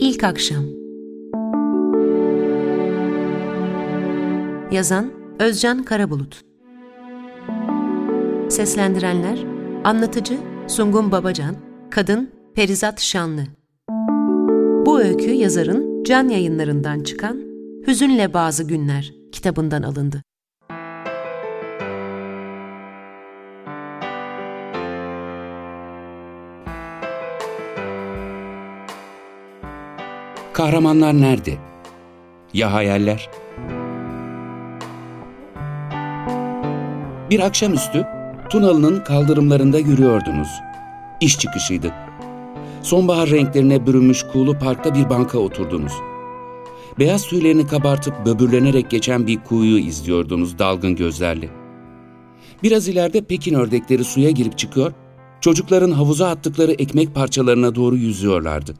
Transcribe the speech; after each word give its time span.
İlk 0.00 0.24
Akşam. 0.24 0.64
Yazan 4.70 5.12
Özcan 5.38 5.82
Karabulut. 5.82 6.40
Seslendirenler 8.50 9.44
Anlatıcı 9.84 10.38
Sungun 10.68 11.12
Babacan 11.12 11.56
Kadın 11.90 12.30
Perizat 12.54 13.00
Şanlı. 13.00 13.42
Bu 14.86 15.00
öykü 15.00 15.30
yazarın 15.30 16.04
Can 16.04 16.28
yayınlarından 16.28 17.02
çıkan 17.02 17.40
Hüzünle 17.86 18.34
Bazı 18.34 18.64
Günler 18.64 19.14
kitabından 19.32 19.82
alındı. 19.82 20.22
Kahramanlar 30.56 31.20
nerede? 31.20 31.58
Ya 32.54 32.72
hayaller? 32.72 33.30
Bir 37.30 37.40
akşamüstü 37.40 38.06
Tunalı'nın 38.50 39.00
kaldırımlarında 39.00 39.78
yürüyordunuz. 39.78 40.48
İş 41.20 41.38
çıkışıydı. 41.38 41.92
Sonbahar 42.82 43.30
renklerine 43.30 43.86
bürünmüş 43.86 44.22
kuğulu 44.32 44.58
parkta 44.58 44.94
bir 44.94 45.10
banka 45.10 45.38
oturdunuz. 45.38 45.92
Beyaz 46.98 47.26
tüylerini 47.26 47.66
kabartıp 47.66 48.26
böbürlenerek 48.26 48.90
geçen 48.90 49.26
bir 49.26 49.38
kuğuyu 49.44 49.78
izliyordunuz 49.78 50.58
dalgın 50.58 50.96
gözlerle. 50.96 51.48
Biraz 52.62 52.88
ileride 52.88 53.20
Pekin 53.20 53.54
ördekleri 53.54 54.04
suya 54.04 54.30
girip 54.30 54.58
çıkıyor, 54.58 54.92
çocukların 55.40 55.90
havuza 55.90 56.28
attıkları 56.28 56.72
ekmek 56.72 57.14
parçalarına 57.14 57.74
doğru 57.74 57.96
yüzüyorlardı. 57.96 58.74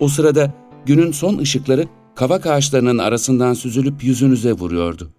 O 0.00 0.08
sırada 0.08 0.63
günün 0.86 1.12
son 1.12 1.38
ışıkları 1.38 1.88
kavak 2.14 2.46
ağaçlarının 2.46 2.98
arasından 2.98 3.54
süzülüp 3.54 4.04
yüzünüze 4.04 4.52
vuruyordu. 4.52 5.10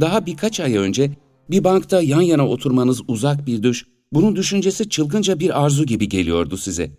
Daha 0.00 0.26
birkaç 0.26 0.60
ay 0.60 0.76
önce 0.76 1.10
bir 1.50 1.64
bankta 1.64 2.02
yan 2.02 2.22
yana 2.22 2.48
oturmanız 2.48 3.00
uzak 3.08 3.46
bir 3.46 3.62
düş, 3.62 3.86
bunun 4.12 4.36
düşüncesi 4.36 4.88
çılgınca 4.88 5.40
bir 5.40 5.64
arzu 5.64 5.86
gibi 5.86 6.08
geliyordu 6.08 6.56
size. 6.56 6.90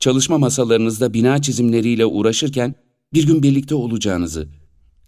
Çalışma 0.00 0.38
masalarınızda 0.38 1.14
bina 1.14 1.42
çizimleriyle 1.42 2.06
uğraşırken 2.06 2.74
bir 3.14 3.26
gün 3.26 3.42
birlikte 3.42 3.74
olacağınızı, 3.74 4.48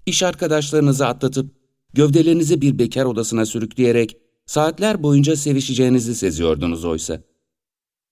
iş 0.07 0.23
arkadaşlarınızı 0.23 1.07
atlatıp 1.07 1.53
gövdelerinizi 1.95 2.61
bir 2.61 2.79
bekar 2.79 3.05
odasına 3.05 3.47
sürükleyerek 3.47 4.17
saatler 4.47 5.03
boyunca 5.03 5.37
sevişeceğinizi 5.37 6.15
seziyordunuz 6.15 6.85
oysa. 6.85 7.23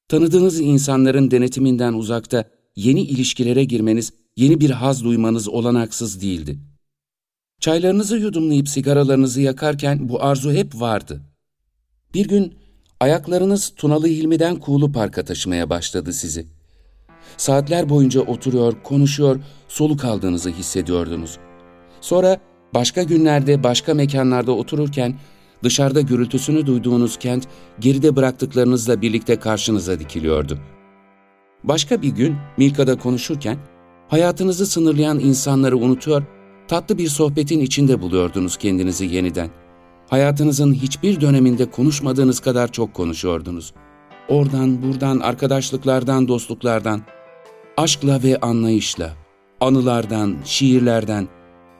Tanıdığınız 0.08 0.60
insanların 0.60 1.30
denetiminden 1.30 1.92
uzakta 1.92 2.50
yeni 2.76 3.02
ilişkilere 3.02 3.64
girmeniz, 3.64 4.12
yeni 4.36 4.60
bir 4.60 4.70
haz 4.70 5.04
duymanız 5.04 5.48
olanaksız 5.48 6.22
değildi. 6.22 6.58
Çaylarınızı 7.60 8.18
yudumlayıp 8.18 8.68
sigaralarınızı 8.68 9.40
yakarken 9.40 10.08
bu 10.08 10.22
arzu 10.22 10.52
hep 10.52 10.80
vardı. 10.80 11.20
Bir 12.14 12.28
gün 12.28 12.54
ayaklarınız 13.00 13.72
Tunalı 13.76 14.06
Hilmi'den 14.06 14.56
Kuğulu 14.56 14.92
Park'a 14.92 15.24
taşımaya 15.24 15.70
başladı 15.70 16.12
sizi. 16.12 16.46
Saatler 17.36 17.88
boyunca 17.88 18.20
oturuyor, 18.20 18.82
konuşuyor, 18.82 19.40
soluk 19.68 20.04
aldığınızı 20.04 20.50
hissediyordunuz. 20.50 21.38
Sonra 22.00 22.40
başka 22.74 23.02
günlerde, 23.02 23.62
başka 23.62 23.94
mekanlarda 23.94 24.52
otururken 24.52 25.18
dışarıda 25.62 26.00
gürültüsünü 26.00 26.66
duyduğunuz 26.66 27.16
kent 27.18 27.48
geride 27.80 28.16
bıraktıklarınızla 28.16 29.02
birlikte 29.02 29.36
karşınıza 29.36 29.98
dikiliyordu. 29.98 30.58
Başka 31.64 32.02
bir 32.02 32.08
gün 32.08 32.36
Milka'da 32.56 32.98
konuşurken 32.98 33.58
hayatınızı 34.08 34.66
sınırlayan 34.66 35.18
insanları 35.18 35.76
unutuyor, 35.76 36.22
tatlı 36.68 36.98
bir 36.98 37.08
sohbetin 37.08 37.60
içinde 37.60 38.02
buluyordunuz 38.02 38.56
kendinizi 38.56 39.06
yeniden. 39.06 39.50
Hayatınızın 40.10 40.74
hiçbir 40.74 41.20
döneminde 41.20 41.70
konuşmadığınız 41.70 42.40
kadar 42.40 42.72
çok 42.72 42.94
konuşuyordunuz. 42.94 43.72
Oradan, 44.28 44.82
buradan, 44.82 45.18
arkadaşlıklardan, 45.18 46.28
dostluklardan, 46.28 47.02
aşkla 47.76 48.22
ve 48.22 48.40
anlayışla, 48.40 49.12
anılardan, 49.60 50.36
şiirlerden, 50.44 51.28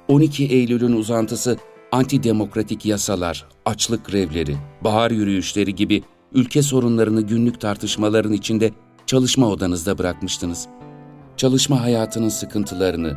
12 0.09 0.45
Eylül'ün 0.45 0.93
uzantısı 0.93 1.59
antidemokratik 1.93 2.87
yasalar, 2.87 3.49
açlık 3.65 4.07
grevleri, 4.07 4.57
bahar 4.85 5.11
yürüyüşleri 5.11 5.75
gibi 5.75 6.03
ülke 6.35 6.63
sorunlarını 6.63 7.21
günlük 7.21 7.61
tartışmaların 7.61 8.33
içinde 8.33 8.71
çalışma 9.07 9.47
odanızda 9.47 9.99
bırakmıştınız. 9.99 10.67
Çalışma 11.37 11.83
hayatının 11.83 12.29
sıkıntılarını, 12.29 13.17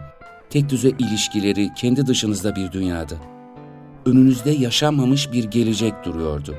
tek 0.49 0.69
düze 0.69 0.89
ilişkileri 0.89 1.73
kendi 1.73 2.07
dışınızda 2.07 2.55
bir 2.55 2.71
dünyada. 2.71 3.15
Önünüzde 4.05 4.51
yaşanmamış 4.51 5.31
bir 5.31 5.43
gelecek 5.43 5.93
duruyordu. 6.05 6.55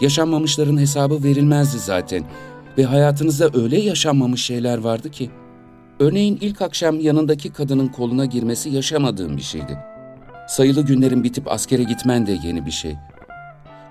Yaşanmamışların 0.00 0.78
hesabı 0.78 1.22
verilmezdi 1.24 1.78
zaten 1.78 2.24
ve 2.78 2.84
hayatınızda 2.84 3.50
öyle 3.54 3.80
yaşanmamış 3.80 4.44
şeyler 4.44 4.78
vardı 4.78 5.10
ki. 5.10 5.30
Örneğin 6.00 6.38
ilk 6.40 6.62
akşam 6.62 7.00
yanındaki 7.00 7.52
kadının 7.52 7.88
koluna 7.88 8.24
girmesi 8.24 8.70
yaşamadığım 8.70 9.36
bir 9.36 9.42
şeydi. 9.42 9.78
Sayılı 10.48 10.82
günlerin 10.82 11.24
bitip 11.24 11.52
askere 11.52 11.82
gitmen 11.82 12.26
de 12.26 12.38
yeni 12.44 12.66
bir 12.66 12.70
şey. 12.70 12.96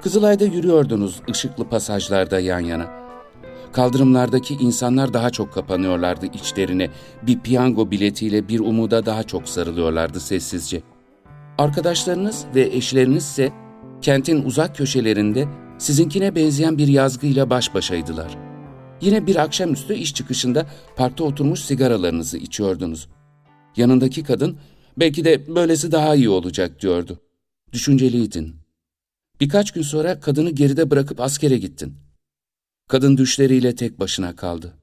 Kızılay'da 0.02 0.46
yürüyordunuz 0.46 1.22
ışıklı 1.30 1.70
pasajlarda 1.70 2.40
yan 2.40 2.60
yana. 2.60 2.99
Kaldırımlardaki 3.74 4.54
insanlar 4.54 5.14
daha 5.14 5.30
çok 5.30 5.54
kapanıyorlardı 5.54 6.26
içlerine, 6.26 6.90
bir 7.24 7.40
piyango 7.40 7.92
biletiyle 7.92 8.50
bir 8.50 8.60
umuda 8.60 9.06
daha 9.06 9.24
çok 9.24 9.50
sarılıyorlardı 9.50 10.20
sessizce. 10.20 10.82
Arkadaşlarınız 11.58 12.46
ve 12.56 12.62
eşleriniz 12.62 13.24
ise 13.24 13.52
kentin 14.02 14.44
uzak 14.44 14.76
köşelerinde 14.76 15.48
sizinkine 15.78 16.36
benzeyen 16.36 16.78
bir 16.78 16.88
yazgıyla 16.88 17.50
baş 17.50 17.74
başaydılar. 17.74 18.38
Yine 19.02 19.28
bir 19.28 19.36
akşamüstü 19.36 19.94
iş 19.94 20.14
çıkışında 20.14 20.66
parkta 20.96 21.24
oturmuş 21.24 21.60
sigaralarınızı 21.60 22.38
içiyordunuz. 22.38 23.10
Yanındaki 23.78 24.24
kadın, 24.24 24.58
belki 24.98 25.26
de 25.26 25.56
böylesi 25.56 25.92
daha 25.92 26.16
iyi 26.16 26.30
olacak 26.30 26.82
diyordu. 26.82 27.20
Düşünceliydin. 27.74 28.56
Birkaç 29.42 29.72
gün 29.72 29.82
sonra 29.82 30.20
kadını 30.20 30.50
geride 30.50 30.92
bırakıp 30.92 31.22
askere 31.22 31.58
gittin. 31.58 32.09
Kadın 32.90 33.18
düşleriyle 33.18 33.76
tek 33.76 34.00
başına 34.00 34.36
kaldı. 34.36 34.74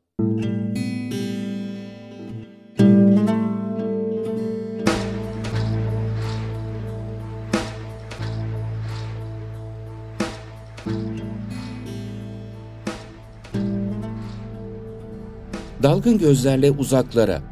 Dalgın 15.82 16.18
gözlerle 16.18 16.70
uzaklara, 16.70 17.42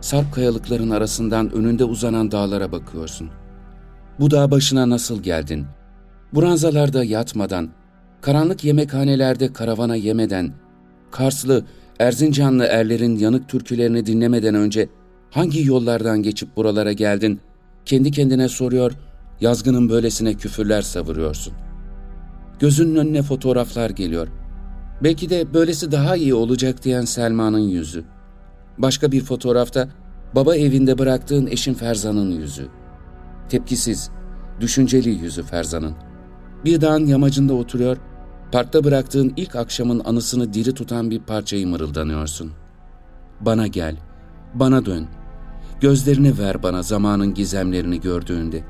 sarp 0.00 0.34
kayalıkların 0.34 0.90
arasından 0.90 1.52
önünde 1.52 1.84
uzanan 1.84 2.30
dağlara 2.30 2.72
bakıyorsun. 2.72 3.30
Bu 4.20 4.30
dağ 4.30 4.50
başına 4.50 4.90
nasıl 4.90 5.22
geldin? 5.22 5.66
Buranzalarda 6.32 7.04
yatmadan, 7.04 7.70
karanlık 8.24 8.64
yemekhanelerde 8.64 9.52
karavana 9.52 9.96
yemeden, 9.96 10.52
Karslı, 11.10 11.64
Erzincanlı 11.98 12.64
erlerin 12.64 13.18
yanık 13.18 13.48
türkülerini 13.48 14.06
dinlemeden 14.06 14.54
önce 14.54 14.88
hangi 15.30 15.66
yollardan 15.66 16.22
geçip 16.22 16.56
buralara 16.56 16.92
geldin? 16.92 17.40
Kendi 17.84 18.10
kendine 18.10 18.48
soruyor, 18.48 18.92
yazgının 19.40 19.88
böylesine 19.88 20.34
küfürler 20.34 20.82
savuruyorsun. 20.82 21.54
Gözünün 22.58 22.96
önüne 22.96 23.22
fotoğraflar 23.22 23.90
geliyor. 23.90 24.28
Belki 25.02 25.30
de 25.30 25.54
böylesi 25.54 25.92
daha 25.92 26.16
iyi 26.16 26.34
olacak 26.34 26.84
diyen 26.84 27.04
Selma'nın 27.04 27.68
yüzü. 27.68 28.04
Başka 28.78 29.12
bir 29.12 29.20
fotoğrafta 29.20 29.88
baba 30.34 30.56
evinde 30.56 30.98
bıraktığın 30.98 31.46
eşin 31.46 31.74
Ferzan'ın 31.74 32.30
yüzü. 32.30 32.66
Tepkisiz, 33.48 34.10
düşünceli 34.60 35.10
yüzü 35.10 35.42
Ferzan'ın. 35.42 35.94
Bir 36.64 36.80
dağın 36.80 37.06
yamacında 37.06 37.54
oturuyor, 37.54 37.96
parkta 38.54 38.84
bıraktığın 38.84 39.32
ilk 39.36 39.56
akşamın 39.56 40.02
anısını 40.04 40.52
diri 40.52 40.74
tutan 40.74 41.10
bir 41.10 41.20
parçayı 41.20 41.66
mırıldanıyorsun. 41.66 42.52
Bana 43.40 43.66
gel, 43.66 43.96
bana 44.54 44.86
dön. 44.86 45.06
Gözlerini 45.80 46.38
ver 46.38 46.62
bana 46.62 46.82
zamanın 46.82 47.34
gizemlerini 47.34 48.00
gördüğünde. 48.00 48.64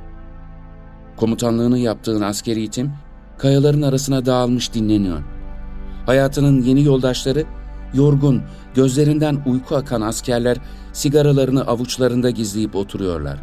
Komutanlığını 1.16 1.78
yaptığın 1.78 2.22
askeri 2.22 2.68
tim, 2.68 2.92
kayaların 3.38 3.82
arasına 3.82 4.26
dağılmış 4.26 4.74
dinleniyor. 4.74 5.22
Hayatının 6.06 6.62
yeni 6.62 6.84
yoldaşları, 6.84 7.44
yorgun, 7.94 8.42
gözlerinden 8.74 9.42
uyku 9.46 9.76
akan 9.76 10.00
askerler 10.00 10.56
sigaralarını 10.92 11.66
avuçlarında 11.66 12.30
gizleyip 12.30 12.76
oturuyorlar. 12.76 13.38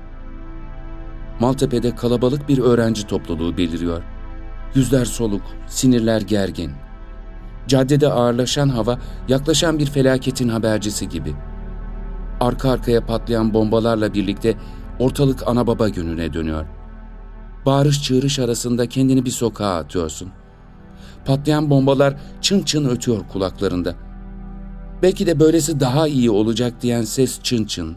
Maltepe'de 1.39 1.95
kalabalık 1.95 2.49
bir 2.49 2.57
öğrenci 2.57 3.07
topluluğu 3.07 3.57
beliriyor. 3.57 4.03
Yüzler 4.75 5.05
soluk, 5.05 5.41
sinirler 5.67 6.21
gergin. 6.21 6.71
Caddede 7.67 8.07
ağırlaşan 8.07 8.69
hava 8.69 8.99
yaklaşan 9.27 9.79
bir 9.79 9.85
felaketin 9.85 10.49
habercisi 10.49 11.09
gibi. 11.09 11.33
arka 12.39 12.71
arkaya 12.71 13.05
patlayan 13.05 13.53
bombalarla 13.53 14.13
birlikte 14.13 14.55
ortalık 14.99 15.47
ana 15.47 15.67
baba 15.67 15.89
gününe 15.89 16.33
dönüyor. 16.33 16.65
Bağırış 17.65 18.03
çığırış 18.03 18.39
arasında 18.39 18.89
kendini 18.89 19.25
bir 19.25 19.31
sokağa 19.31 19.75
atıyorsun. 19.75 20.29
Patlayan 21.25 21.69
bombalar 21.69 22.15
çın 22.41 22.63
çın 22.63 22.85
ötüyor 22.89 23.27
kulaklarında. 23.27 23.95
Belki 25.01 25.27
de 25.27 25.39
böylesi 25.39 25.79
daha 25.79 26.07
iyi 26.07 26.31
olacak 26.31 26.81
diyen 26.81 27.03
ses 27.03 27.39
çın 27.43 27.65
çın. 27.65 27.95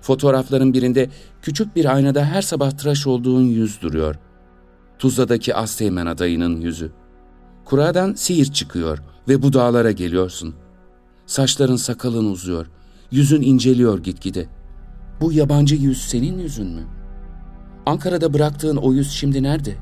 Fotoğrafların 0.00 0.72
birinde 0.72 1.10
küçük 1.42 1.76
bir 1.76 1.94
aynada 1.94 2.24
her 2.24 2.42
sabah 2.42 2.70
tıraş 2.70 3.06
olduğun 3.06 3.42
yüz 3.42 3.82
duruyor. 3.82 4.16
Tuzla'daki 4.98 5.54
Asteğmen 5.54 6.06
adayının 6.06 6.60
yüzü. 6.60 6.92
Kuradan 7.64 8.14
sihir 8.14 8.52
çıkıyor 8.52 9.02
ve 9.28 9.42
bu 9.42 9.52
dağlara 9.52 9.90
geliyorsun. 9.90 10.54
Saçların 11.26 11.76
sakalın 11.76 12.32
uzuyor, 12.32 12.66
yüzün 13.10 13.42
inceliyor 13.42 13.98
gitgide. 13.98 14.46
Bu 15.20 15.32
yabancı 15.32 15.74
yüz 15.74 16.02
senin 16.02 16.38
yüzün 16.38 16.66
mü? 16.66 16.82
Ankara'da 17.86 18.34
bıraktığın 18.34 18.76
o 18.76 18.92
yüz 18.92 19.10
şimdi 19.10 19.42
nerede? 19.42 19.74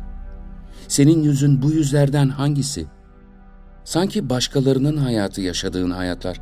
Senin 0.89 1.23
yüzün 1.23 1.63
bu 1.63 1.71
yüzlerden 1.71 2.29
hangisi? 2.29 2.87
Sanki 3.85 4.31
başkalarının 4.31 4.97
hayatı 4.97 5.41
yaşadığın 5.41 5.91
hayatlar. 5.91 6.41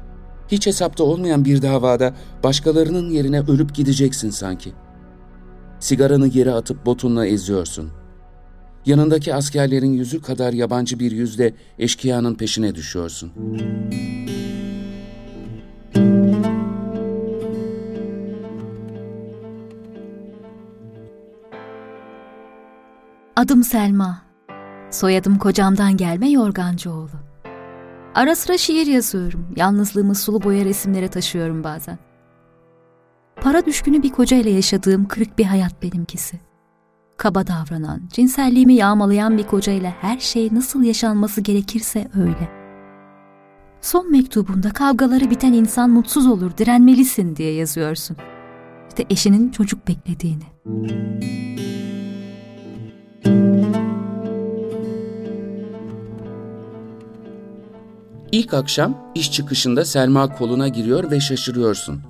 Hiç 0.49 0.67
hesapta 0.67 1.05
olmayan 1.05 1.45
bir 1.45 1.63
davada 1.63 2.15
başkalarının 2.45 3.11
yerine 3.11 3.41
ölüp 3.41 3.75
gideceksin 3.75 4.31
sanki. 4.31 4.73
Sigaranı 5.81 6.29
yere 6.29 6.53
atıp 6.53 6.87
botunla 6.87 7.27
eziyorsun. 7.27 7.91
Yanındaki 8.87 9.35
askerlerin 9.35 9.93
yüzü 9.93 10.23
kadar 10.23 10.53
yabancı 10.53 10.99
bir 10.99 11.11
yüzle 11.13 11.55
eşkıyanın 11.79 12.35
peşine 12.35 12.75
düşüyorsun. 12.75 13.33
Adım 23.37 23.65
Selma. 23.65 24.23
Soyadım 24.91 25.39
kocamdan 25.39 25.97
gelme 25.97 26.31
Yorgancıoğlu. 26.31 27.11
Ara 28.15 28.37
sıra 28.37 28.59
şiir 28.59 28.87
yazıyorum. 28.87 29.47
Yalnızlığımı 29.57 30.15
sulu 30.15 30.43
boya 30.43 30.65
resimlere 30.65 31.09
taşıyorum 31.09 31.65
bazen. 31.65 31.99
Para 33.37 33.67
düşkünü 33.67 34.03
bir 34.03 34.13
koca 34.13 34.37
ile 34.37 34.51
yaşadığım 34.51 35.09
kırık 35.09 35.39
bir 35.39 35.45
hayat 35.45 35.83
benimkisi. 35.83 36.52
Kaba 37.23 37.47
davranan, 37.47 38.01
cinselliğimi 38.13 38.75
yağmalayan 38.75 39.39
bir 39.39 39.47
koca 39.47 39.73
ile 39.73 39.95
her 40.01 40.19
şey 40.19 40.49
nasıl 40.53 40.83
yaşanması 40.83 41.41
gerekirse 41.41 42.09
öyle. 42.15 42.49
Son 43.81 44.11
mektubunda 44.11 44.71
kavgaları 44.71 45.31
biten 45.31 45.53
insan 45.53 45.91
mutsuz 45.91 46.27
olur, 46.27 46.57
direnmelisin 46.59 47.37
diye 47.37 47.53
yazıyorsun. 47.53 48.17
İşte 48.89 49.05
eşinin 49.11 49.51
çocuk 49.51 49.89
beklediğini. 49.89 50.43
İlk 58.33 58.55
akşam 58.55 59.13
iş 59.15 59.33
çıkışında 59.33 59.85
Selma 59.85 60.35
koluna 60.35 60.69
giriyor 60.69 61.11
ve 61.11 61.21
şaşırıyorsun. 61.21 62.01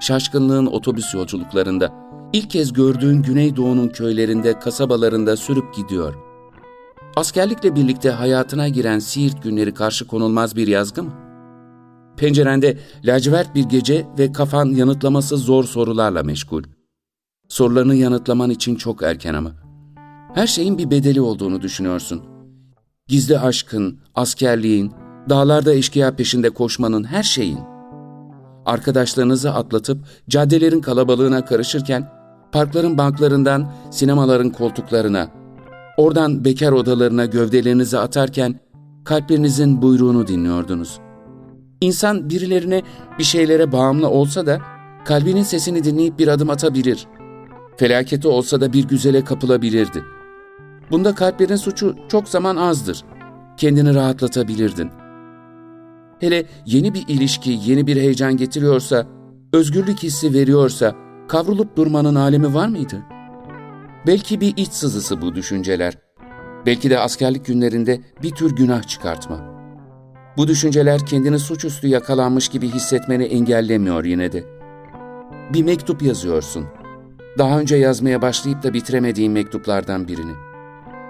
Şaşkınlığın 0.00 0.66
otobüs 0.66 1.14
yolculuklarında, 1.14 2.03
ilk 2.34 2.50
kez 2.50 2.72
gördüğün 2.72 3.22
Güneydoğu'nun 3.22 3.88
köylerinde, 3.88 4.58
kasabalarında 4.58 5.36
sürüp 5.36 5.74
gidiyor. 5.74 6.14
Askerlikle 7.16 7.74
birlikte 7.74 8.10
hayatına 8.10 8.68
giren 8.68 8.98
Siirt 8.98 9.42
günleri 9.42 9.74
karşı 9.74 10.06
konulmaz 10.06 10.56
bir 10.56 10.66
yazgı 10.66 11.02
mı? 11.02 11.12
Pencerende 12.16 12.78
lacivert 13.04 13.54
bir 13.54 13.64
gece 13.64 14.06
ve 14.18 14.32
kafan 14.32 14.66
yanıtlaması 14.66 15.36
zor 15.36 15.64
sorularla 15.64 16.22
meşgul. 16.22 16.62
Sorularını 17.48 17.94
yanıtlaman 17.94 18.50
için 18.50 18.76
çok 18.76 19.02
erken 19.02 19.34
ama. 19.34 19.52
Her 20.34 20.46
şeyin 20.46 20.78
bir 20.78 20.90
bedeli 20.90 21.20
olduğunu 21.20 21.62
düşünüyorsun. 21.62 22.22
Gizli 23.08 23.38
aşkın, 23.38 23.98
askerliğin, 24.14 24.92
dağlarda 25.28 25.74
eşkıya 25.74 26.16
peşinde 26.16 26.50
koşmanın 26.50 27.04
her 27.04 27.22
şeyin. 27.22 27.58
Arkadaşlarınızı 28.66 29.54
atlatıp 29.54 29.98
caddelerin 30.28 30.80
kalabalığına 30.80 31.44
karışırken, 31.44 32.23
parkların 32.54 32.98
banklarından 32.98 33.72
sinemaların 33.90 34.50
koltuklarına, 34.50 35.28
oradan 35.96 36.44
bekar 36.44 36.72
odalarına 36.72 37.24
gövdelerinizi 37.24 37.98
atarken 37.98 38.60
kalplerinizin 39.04 39.82
buyruğunu 39.82 40.26
dinliyordunuz. 40.26 41.00
İnsan 41.80 42.30
birilerine 42.30 42.82
bir 43.18 43.24
şeylere 43.24 43.72
bağımlı 43.72 44.08
olsa 44.08 44.46
da 44.46 44.58
kalbinin 45.04 45.42
sesini 45.42 45.84
dinleyip 45.84 46.18
bir 46.18 46.28
adım 46.28 46.50
atabilir. 46.50 47.06
Felaketi 47.76 48.28
olsa 48.28 48.60
da 48.60 48.72
bir 48.72 48.88
güzele 48.88 49.24
kapılabilirdi. 49.24 50.02
Bunda 50.90 51.14
kalplerin 51.14 51.56
suçu 51.56 51.96
çok 52.08 52.28
zaman 52.28 52.56
azdır. 52.56 53.04
Kendini 53.56 53.94
rahatlatabilirdin.'' 53.94 55.04
hele 56.20 56.44
yeni 56.66 56.94
bir 56.94 57.04
ilişki, 57.08 57.58
yeni 57.64 57.86
bir 57.86 57.96
heyecan 57.96 58.36
getiriyorsa, 58.36 59.06
özgürlük 59.52 60.02
hissi 60.02 60.34
veriyorsa, 60.34 60.94
kavrulup 61.34 61.76
durmanın 61.76 62.14
alemi 62.14 62.54
var 62.54 62.68
mıydı? 62.68 63.02
Belki 64.06 64.40
bir 64.40 64.56
iç 64.56 64.72
sızısı 64.72 65.22
bu 65.22 65.34
düşünceler. 65.34 65.98
Belki 66.66 66.90
de 66.90 66.98
askerlik 66.98 67.46
günlerinde 67.46 68.00
bir 68.22 68.30
tür 68.30 68.56
günah 68.56 68.82
çıkartma. 68.82 69.40
Bu 70.36 70.48
düşünceler 70.48 71.06
kendini 71.06 71.38
suçüstü 71.38 71.88
yakalanmış 71.88 72.48
gibi 72.48 72.68
hissetmeni 72.68 73.24
engellemiyor 73.24 74.04
yine 74.04 74.32
de. 74.32 74.44
Bir 75.52 75.62
mektup 75.62 76.02
yazıyorsun. 76.02 76.66
Daha 77.38 77.60
önce 77.60 77.76
yazmaya 77.76 78.22
başlayıp 78.22 78.62
da 78.62 78.74
bitiremediğin 78.74 79.32
mektuplardan 79.32 80.08
birini. 80.08 80.32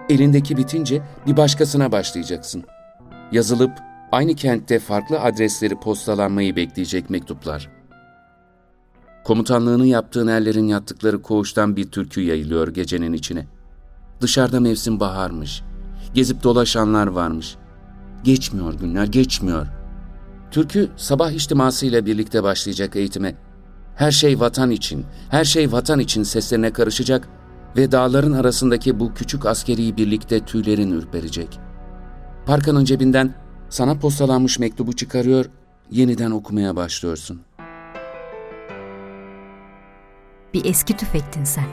Elindeki 0.09 0.57
bitince 0.57 1.03
bir 1.27 1.37
başkasına 1.37 1.93
başlayacaksın. 1.93 2.65
Yazılıp 3.33 3.73
aynı 4.13 4.35
kentte 4.35 4.79
farklı 4.79 5.21
adresleri 5.21 5.81
postalanmayı 5.81 6.57
bekleyecek 6.57 7.11
mektuplar. 7.11 7.74
Komutanlığını 9.25 9.87
yaptığın 9.87 10.27
erlerin 10.27 10.69
yattıkları 10.69 11.23
koğuştan 11.23 11.77
bir 11.77 11.91
türkü 11.91 12.21
yayılıyor 12.21 12.69
gecenin 12.69 13.13
içine. 13.13 13.47
Dışarıda 14.21 14.61
mevsim 14.61 15.01
baharmış. 15.01 15.63
Gezip 16.15 16.43
dolaşanlar 16.43 17.07
varmış. 17.07 17.57
Geçmiyor 18.25 18.75
günler, 18.75 19.07
geçmiyor. 19.07 19.67
Türkü 20.51 20.89
sabah 20.97 21.31
içtimasıyla 21.31 22.07
birlikte 22.07 22.43
başlayacak 22.43 22.97
eğitime. 22.97 23.37
Her 23.97 24.11
şey 24.11 24.41
vatan 24.41 24.71
için, 24.71 25.05
her 25.31 25.45
şey 25.45 25.73
vatan 25.73 25.99
için 25.99 26.23
seslerine 26.23 26.73
karışacak 26.73 27.29
ve 27.77 27.93
dağların 27.93 28.33
arasındaki 28.33 29.01
bu 29.01 29.15
küçük 29.15 29.47
askeri 29.47 29.97
birlikte 29.97 30.41
tüylerin 30.41 30.91
ürperecek. 30.91 31.59
Parkanın 32.47 32.85
cebinden 32.85 33.35
sana 33.69 33.99
postalanmış 33.99 34.59
mektubu 34.59 34.93
çıkarıyor, 34.93 35.45
yeniden 35.91 36.31
okumaya 36.31 36.77
başlıyorsun. 36.77 37.41
Bir 40.55 40.65
eski 40.65 40.97
tüfektin 40.97 41.45
sen. 41.45 41.65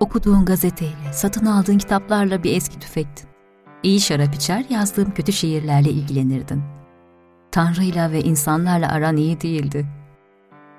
Okuduğun 0.00 0.44
gazeteyle, 0.44 1.12
satın 1.12 1.46
aldığın 1.46 1.78
kitaplarla 1.78 2.42
bir 2.42 2.56
eski 2.56 2.78
tüfektin. 2.78 3.28
İyi 3.82 4.00
şarap 4.00 4.34
içer, 4.34 4.64
yazdığım 4.70 5.14
kötü 5.14 5.32
şiirlerle 5.32 5.90
ilgilenirdin. 5.90 6.62
Tanrı'yla 7.50 8.12
ve 8.12 8.20
insanlarla 8.20 8.92
aran 8.92 9.16
iyi 9.16 9.40
değildi. 9.40 9.86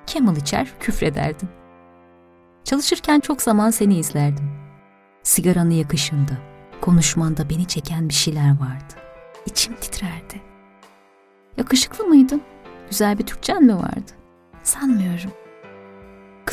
Camel 0.08 0.36
içer, 0.36 0.74
küfrederdin. 0.80 1.50
Çalışırken 2.64 3.20
çok 3.20 3.42
zaman 3.42 3.70
seni 3.70 3.96
izlerdim. 3.96 4.52
Sigaranı 5.24 5.74
yakışında, 5.74 6.34
konuşmanda 6.82 7.50
beni 7.50 7.66
çeken 7.66 8.10
bir 8.10 8.14
şeyler 8.14 8.60
vardı. 8.60 8.94
İçim 9.46 9.74
titrerdi. 9.76 10.42
Yakışıklı 11.58 12.06
mıydın? 12.06 12.42
Güzel 12.90 13.18
bir 13.18 13.26
Türkçen 13.26 13.64
mi 13.64 13.76
vardı? 13.76 14.12
Sanmıyorum. 14.64 15.43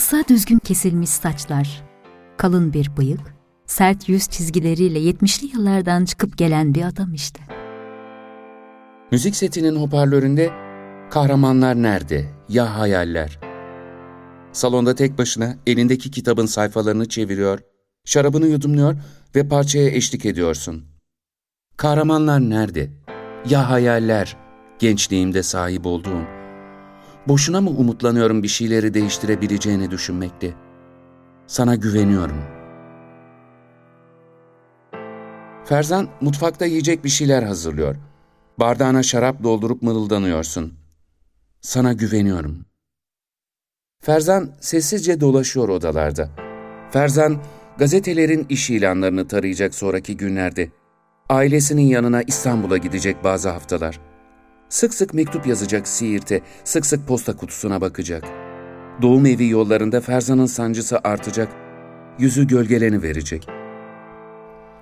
Kısa 0.01 0.25
düzgün 0.29 0.59
kesilmiş 0.59 1.11
saçlar, 1.11 1.83
kalın 2.37 2.73
bir 2.73 2.97
bıyık, 2.97 3.21
sert 3.67 4.09
yüz 4.09 4.29
çizgileriyle 4.29 4.99
yetmişli 4.99 5.47
yıllardan 5.47 6.05
çıkıp 6.05 6.39
gelen 6.39 6.75
bir 6.75 6.83
adam 6.83 7.15
işte. 7.15 7.41
Müzik 9.13 9.37
setinin 9.37 9.77
hoparlöründe 9.77 10.51
kahramanlar 11.11 11.83
nerede, 11.83 12.25
ya 12.49 12.79
hayaller. 12.79 13.41
Salonda 14.53 14.95
tek 14.95 15.19
başına 15.19 15.57
elindeki 15.67 16.11
kitabın 16.11 16.47
sayfalarını 16.47 17.09
çeviriyor, 17.09 17.59
şarabını 18.05 18.47
yudumluyor 18.47 18.97
ve 19.37 19.49
parçaya 19.49 19.91
eşlik 19.91 20.27
ediyorsun. 20.27 20.85
Kahramanlar 21.77 22.41
nerede? 22.41 22.91
Ya 23.49 23.71
hayaller, 23.71 24.37
gençliğimde 24.79 25.43
sahip 25.43 25.87
olduğum. 25.87 26.40
Boşuna 27.29 27.61
mı 27.61 27.71
umutlanıyorum 27.71 28.43
bir 28.43 28.49
şeyleri 28.49 28.95
değiştirebileceğini 28.95 29.91
düşünmekte? 29.91 30.55
Sana 31.47 31.75
güveniyorum. 31.75 32.43
Ferzan 35.65 36.09
mutfakta 36.21 36.67
yiyecek 36.67 37.05
bir 37.05 37.09
şeyler 37.09 37.43
hazırlıyor. 37.43 37.97
Bardağına 38.59 39.03
şarap 39.03 39.43
doldurup 39.43 39.83
mırıldanıyorsun. 39.83 40.75
Sana 41.61 41.93
güveniyorum. 41.93 42.65
Ferzan 44.03 44.51
sessizce 44.61 45.21
dolaşıyor 45.21 45.69
odalarda. 45.69 46.31
Ferzan, 46.91 47.43
gazetelerin 47.79 48.47
iş 48.49 48.71
ilanlarını 48.71 49.29
tarayacak 49.29 49.75
sonraki 49.75 50.17
günlerde. 50.17 50.71
Ailesinin 51.29 51.87
yanına 51.87 52.23
İstanbul'a 52.23 52.77
gidecek 52.77 53.25
bazı 53.25 53.49
haftalar. 53.49 54.10
Sık 54.71 54.95
sık 54.95 55.15
mektup 55.15 55.47
yazacak 55.47 55.89
Siirt'e, 55.89 56.41
sık 56.65 56.87
sık 56.87 57.09
posta 57.09 57.37
kutusuna 57.37 57.81
bakacak. 57.81 58.25
Doğum 59.03 59.27
evi 59.27 59.49
yollarında 59.49 60.01
Ferzan'ın 60.01 60.47
sancısı 60.47 60.99
artacak, 61.05 61.53
yüzü 62.19 62.47
gölgeleni 62.47 63.03
verecek. 63.03 63.47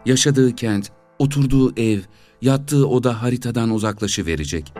Yaşadığı 0.07 0.54
kent, 0.54 0.90
oturduğu 1.18 1.80
ev, 1.80 2.00
yattığı 2.42 2.88
oda 2.88 3.23
haritadan 3.23 3.71
uzaklaşı 3.71 4.26
verecek. 4.26 4.73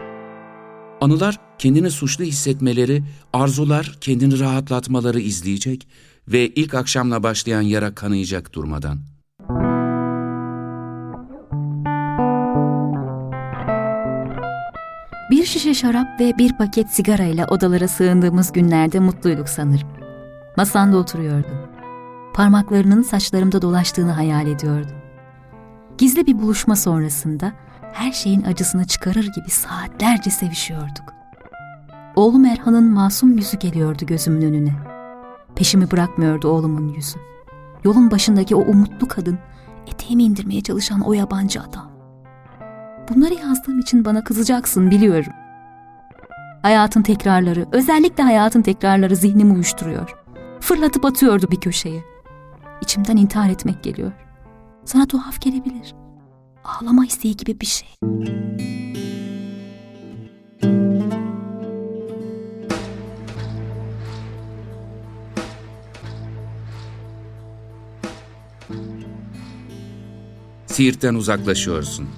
Anılar 1.01 1.41
kendini 1.59 1.91
suçlu 1.91 2.25
hissetmeleri, 2.25 3.03
arzular 3.33 3.99
kendini 4.01 4.39
rahatlatmaları 4.39 5.21
izleyecek 5.21 5.89
ve 6.29 6.49
ilk 6.49 6.75
akşamla 6.75 7.23
başlayan 7.23 7.63
yara 7.63 7.95
kanayacak 7.95 8.53
durmadan. 8.55 8.99
Bir 15.39 15.45
şişe 15.45 15.75
şarap 15.75 16.21
ve 16.21 16.39
bir 16.39 16.53
paket 16.53 16.91
sigarayla 16.91 17.47
odalara 17.47 17.89
sığındığımız 17.89 18.53
günlerde 18.53 19.01
mutluyduk 19.01 19.49
sanırım. 19.49 19.89
Masanda 20.57 20.97
oturuyordum. 20.97 21.59
Parmaklarının 22.35 23.03
saçlarımda 23.03 23.63
dolaştığını 23.63 24.13
hayal 24.13 24.47
ediyordum. 24.47 24.97
Gizli 25.99 26.27
bir 26.27 26.39
buluşma 26.39 26.77
sonrasında 26.77 27.53
her 27.93 28.13
şeyin 28.13 28.43
acısını 28.43 28.87
çıkarır 28.87 29.33
gibi 29.37 29.51
saatlerce 29.51 30.31
sevişiyorduk. 30.31 31.15
Oğlum 32.17 32.45
Erhan'ın 32.45 32.91
masum 32.91 33.37
yüzü 33.37 33.59
geliyordu 33.59 34.07
gözümün 34.07 34.43
önüne. 34.43 34.73
Peşimi 35.57 35.91
bırakmıyordu 35.91 36.49
oğlumun 36.49 36.89
yüzü. 36.89 37.19
Yolun 37.85 38.11
başındaki 38.11 38.57
o 38.57 38.61
umutlu 38.61 39.09
kadın, 39.09 39.39
eteğimi 39.87 40.23
indirmeye 40.23 40.61
çalışan 40.61 41.01
o 41.01 41.13
yabancı 41.13 41.61
adam. 41.61 41.98
Bunları 43.11 43.35
yazdığım 43.35 43.79
için 43.79 44.05
bana 44.05 44.25
kızacaksın 44.25 44.91
biliyorum. 44.91 45.33
Hayatın 46.63 47.03
tekrarları, 47.03 47.67
özellikle 47.73 48.23
hayatın 48.23 48.63
tekrarları 48.63 49.17
zihnimi 49.17 49.53
uyuşturuyor. 49.53 50.17
Fırlatıp 50.61 51.05
atıyordu 51.05 51.47
bir 51.51 51.61
köşeye. 51.61 52.05
İçimden 52.83 53.17
intihar 53.17 53.51
etmek 53.51 53.85
geliyor. 53.85 54.13
Sana 54.85 55.07
tuhaf 55.07 55.41
gelebilir. 55.41 55.95
Ağlama 56.65 57.07
isteği 57.07 57.37
gibi 57.37 57.61
bir 57.61 57.67
şey. 57.67 57.89
Siirt'ten 70.67 71.15
uzaklaşıyorsun. 71.15 72.09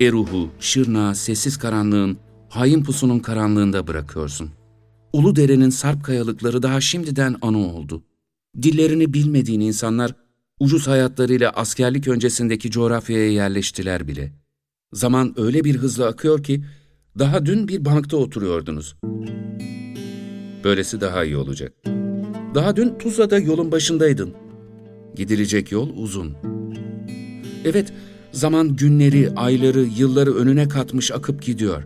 Eruh'u, 0.00 0.50
Şırnağı, 0.60 1.14
sessiz 1.14 1.56
karanlığın, 1.56 2.18
hain 2.48 2.84
pusunun 2.84 3.18
karanlığında 3.18 3.86
bırakıyorsun. 3.86 4.50
Ulu 5.12 5.36
derenin 5.36 5.70
sarp 5.70 6.04
kayalıkları 6.04 6.62
daha 6.62 6.80
şimdiden 6.80 7.36
anı 7.42 7.58
oldu. 7.58 8.02
Dillerini 8.62 9.14
bilmediğin 9.14 9.60
insanlar 9.60 10.14
ucuz 10.60 10.88
hayatlarıyla 10.88 11.50
askerlik 11.50 12.08
öncesindeki 12.08 12.70
coğrafyaya 12.70 13.32
yerleştiler 13.32 14.08
bile. 14.08 14.32
Zaman 14.92 15.34
öyle 15.36 15.64
bir 15.64 15.76
hızla 15.76 16.06
akıyor 16.06 16.42
ki 16.42 16.64
daha 17.18 17.46
dün 17.46 17.68
bir 17.68 17.84
bankta 17.84 18.16
oturuyordunuz. 18.16 18.96
Böylesi 20.64 21.00
daha 21.00 21.24
iyi 21.24 21.36
olacak. 21.36 21.72
Daha 22.54 22.76
dün 22.76 22.98
Tuzla'da 22.98 23.38
yolun 23.38 23.72
başındaydın. 23.72 24.34
Gidilecek 25.14 25.72
yol 25.72 25.90
uzun. 25.96 26.34
Evet, 27.64 27.92
zaman 28.32 28.76
günleri, 28.76 29.30
ayları, 29.36 29.80
yılları 29.80 30.34
önüne 30.34 30.68
katmış 30.68 31.12
akıp 31.12 31.42
gidiyor. 31.42 31.82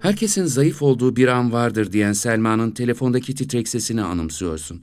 Herkesin 0.00 0.44
zayıf 0.44 0.82
olduğu 0.82 1.16
bir 1.16 1.28
an 1.28 1.52
vardır 1.52 1.92
diyen 1.92 2.12
Selma'nın 2.12 2.70
telefondaki 2.70 3.34
titrek 3.34 3.68
sesini 3.68 4.02
anımsıyorsun. 4.02 4.82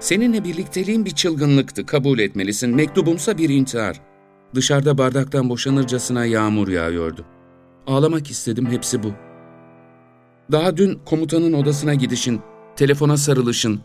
Seninle 0.00 0.44
birlikteliğin 0.44 1.04
bir 1.04 1.10
çılgınlıktı, 1.10 1.86
kabul 1.86 2.18
etmelisin. 2.18 2.74
Mektubumsa 2.74 3.38
bir 3.38 3.48
intihar. 3.48 4.00
Dışarıda 4.54 4.98
bardaktan 4.98 5.48
boşanırcasına 5.48 6.24
yağmur 6.24 6.68
yağıyordu. 6.68 7.24
Ağlamak 7.86 8.30
istedim, 8.30 8.66
hepsi 8.66 9.02
bu. 9.02 9.12
Daha 10.52 10.76
dün 10.76 10.98
komutanın 11.04 11.52
odasına 11.52 11.94
gidişin, 11.94 12.40
telefona 12.76 13.16
sarılışın, 13.16 13.80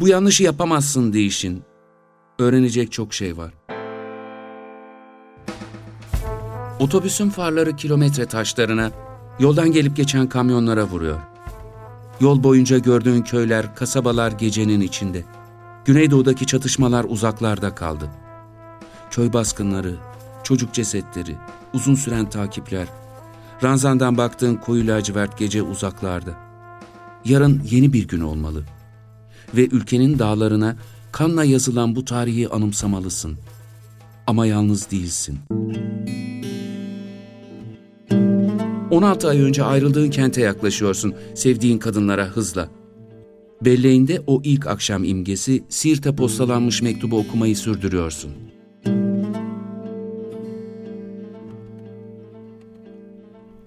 bu 0.00 0.08
yanlışı 0.08 0.42
yapamazsın 0.42 1.12
deyişin. 1.12 1.62
Öğrenecek 2.38 2.92
çok 2.92 3.14
şey 3.14 3.36
var. 3.36 3.63
Otobüsün 6.84 7.30
farları 7.30 7.76
kilometre 7.76 8.26
taşlarına, 8.26 8.90
yoldan 9.38 9.72
gelip 9.72 9.96
geçen 9.96 10.28
kamyonlara 10.28 10.84
vuruyor. 10.84 11.20
Yol 12.20 12.42
boyunca 12.42 12.78
gördüğün 12.78 13.22
köyler, 13.22 13.74
kasabalar 13.74 14.32
gecenin 14.32 14.80
içinde. 14.80 15.24
Güneydoğudaki 15.84 16.46
çatışmalar 16.46 17.06
uzaklarda 17.08 17.74
kaldı. 17.74 18.10
Köy 19.10 19.32
baskınları, 19.32 19.94
çocuk 20.42 20.74
cesetleri, 20.74 21.36
uzun 21.74 21.94
süren 21.94 22.30
takipler, 22.30 22.86
ranzandan 23.62 24.18
baktığın 24.18 24.54
koyu 24.54 24.86
lacivert 24.86 25.38
gece 25.38 25.62
uzaklarda. 25.62 26.34
Yarın 27.24 27.62
yeni 27.70 27.92
bir 27.92 28.08
gün 28.08 28.20
olmalı. 28.20 28.64
Ve 29.56 29.66
ülkenin 29.66 30.18
dağlarına 30.18 30.76
kanla 31.12 31.44
yazılan 31.44 31.96
bu 31.96 32.04
tarihi 32.04 32.48
anımsamalısın. 32.48 33.38
Ama 34.26 34.46
yalnız 34.46 34.90
değilsin. 34.90 35.38
16 38.94 39.28
ay 39.28 39.40
önce 39.40 39.64
ayrıldığın 39.64 40.10
kente 40.10 40.40
yaklaşıyorsun 40.40 41.14
sevdiğin 41.34 41.78
kadınlara 41.78 42.24
hızla. 42.24 42.68
Belleğinde 43.64 44.22
o 44.26 44.40
ilk 44.44 44.66
akşam 44.66 45.04
imgesi, 45.04 45.64
Siirt'e 45.68 46.16
postalanmış 46.16 46.82
mektubu 46.82 47.18
okumayı 47.18 47.56
sürdürüyorsun. 47.56 48.30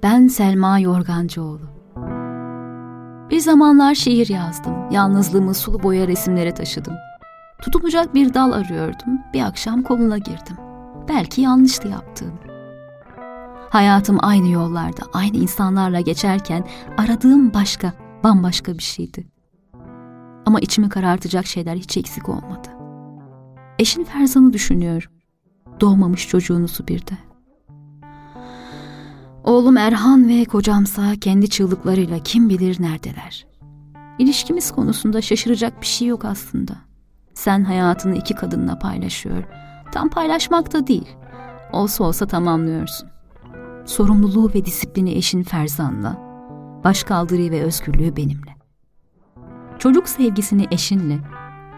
Ben 0.03 0.27
Selma 0.27 0.79
Yorgancıoğlu. 0.79 1.69
Bir 3.31 3.39
zamanlar 3.39 3.95
şiir 3.95 4.29
yazdım. 4.29 4.73
Yalnızlığımı 4.91 5.53
sulu 5.53 5.83
boya 5.83 6.07
resimlere 6.07 6.53
taşıdım. 6.53 6.93
Tutunacak 7.61 8.15
bir 8.15 8.33
dal 8.33 8.51
arıyordum. 8.51 9.19
Bir 9.33 9.41
akşam 9.41 9.83
koluna 9.83 10.17
girdim. 10.17 10.57
Belki 11.09 11.41
yanlıştı 11.41 11.87
yaptığım. 11.87 12.46
Hayatım 13.69 14.17
aynı 14.21 14.47
yollarda, 14.47 15.01
aynı 15.13 15.37
insanlarla 15.37 15.99
geçerken 15.99 16.67
aradığım 16.97 17.53
başka, 17.53 17.93
bambaşka 18.23 18.73
bir 18.77 18.83
şeydi. 18.83 19.27
Ama 20.45 20.59
içimi 20.59 20.89
karartacak 20.89 21.45
şeyler 21.45 21.75
hiç 21.75 21.97
eksik 21.97 22.29
olmadı. 22.29 22.67
Eşin 23.79 24.03
Ferzan'ı 24.03 24.53
düşünüyorum. 24.53 25.11
Doğmamış 25.79 26.27
çocuğunuzu 26.27 26.87
bir 26.87 26.99
de. 26.99 27.17
Oğlum 29.43 29.77
Erhan 29.77 30.29
ve 30.29 30.45
kocamsa 30.45 31.15
kendi 31.21 31.49
çığlıklarıyla 31.49 32.19
kim 32.19 32.49
bilir 32.49 32.81
neredeler. 32.81 33.47
İlişkimiz 34.19 34.71
konusunda 34.71 35.21
şaşıracak 35.21 35.81
bir 35.81 35.85
şey 35.85 36.07
yok 36.07 36.25
aslında. 36.25 36.73
Sen 37.33 37.63
hayatını 37.63 38.15
iki 38.15 38.35
kadınla 38.35 38.79
paylaşıyor. 38.79 39.43
Tam 39.91 40.09
paylaşmak 40.09 40.73
da 40.73 40.87
değil. 40.87 41.07
Olsa 41.73 42.03
olsa 42.03 42.27
tamamlıyorsun. 42.27 43.09
Sorumluluğu 43.87 44.53
ve 44.53 44.65
disiplini 44.65 45.11
eşin 45.11 45.43
Ferzan'la, 45.43 46.17
başkaldırıyı 46.83 47.51
ve 47.51 47.63
özgürlüğü 47.63 48.15
benimle. 48.15 48.55
Çocuk 49.79 50.09
sevgisini 50.09 50.67
eşinle, 50.71 51.19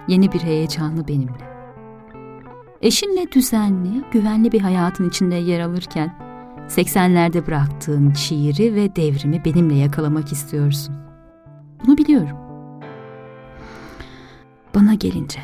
yeni 0.07 0.31
bir 0.31 0.39
heyecanı 0.39 1.07
benimle. 1.07 1.49
Eşinle 2.81 3.31
düzenli, 3.31 4.03
güvenli 4.11 4.51
bir 4.51 4.61
hayatın 4.61 5.09
içinde 5.09 5.35
yer 5.35 5.59
alırken 5.59 6.15
80'lerde 6.67 7.47
bıraktığın 7.47 8.13
şiiri 8.13 8.75
ve 8.75 8.95
devrimi 8.95 9.45
benimle 9.45 9.75
yakalamak 9.75 10.31
istiyorsun. 10.31 10.95
Bunu 11.85 11.97
biliyorum. 11.97 12.37
Bana 14.75 14.93
gelince 14.93 15.39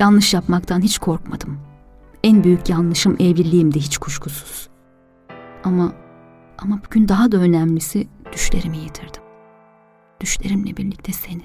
yanlış 0.00 0.34
yapmaktan 0.34 0.80
hiç 0.80 0.98
korkmadım. 0.98 1.58
En 2.24 2.44
büyük 2.44 2.68
yanlışım 2.68 3.16
evliliğimdi 3.20 3.80
hiç 3.80 3.98
kuşkusuz. 3.98 4.68
Ama 5.64 5.92
ama 6.58 6.80
bugün 6.86 7.08
daha 7.08 7.32
da 7.32 7.36
önemlisi 7.36 8.08
düşlerimi 8.32 8.78
yitirdim. 8.78 9.22
Düşlerimle 10.20 10.76
birlikte 10.76 11.12
seni. 11.12 11.42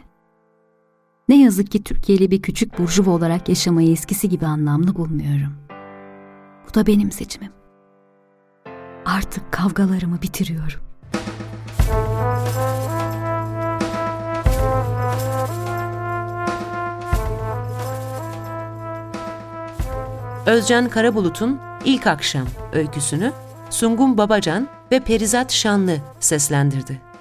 Ne 1.29 1.41
yazık 1.41 1.71
ki 1.71 1.83
Türkiye'li 1.83 2.31
bir 2.31 2.41
küçük 2.41 2.79
burjuva 2.79 3.11
olarak 3.11 3.49
yaşamayı 3.49 3.91
eskisi 3.91 4.29
gibi 4.29 4.45
anlamlı 4.45 4.95
bulmuyorum. 4.95 5.53
Bu 6.69 6.73
da 6.73 6.87
benim 6.87 7.11
seçimim. 7.11 7.51
Artık 9.05 9.51
kavgalarımı 9.51 10.21
bitiriyorum. 10.21 10.79
Özcan 20.45 20.89
Karabulut'un 20.89 21.59
İlk 21.85 22.07
Akşam 22.07 22.47
öyküsünü 22.73 23.31
Sungun 23.73 24.17
Babacan 24.17 24.67
ve 24.91 24.99
Perizat 24.99 25.53
Şanlı 25.53 25.97
seslendirdi. 26.19 27.12